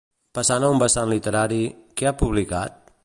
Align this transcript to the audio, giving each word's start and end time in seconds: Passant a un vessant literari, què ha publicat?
Passant 0.37 0.63
a 0.67 0.71
un 0.75 0.79
vessant 0.83 1.11
literari, 1.13 1.61
què 2.01 2.09
ha 2.09 2.15
publicat? 2.23 2.81